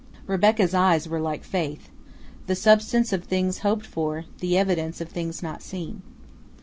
[0.25, 1.89] Rebecca's eyes were like faith,
[2.47, 6.01] "the substance of things hoped for, the evidence of things not seen."